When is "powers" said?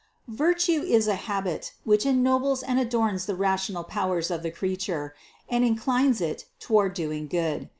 3.83-4.31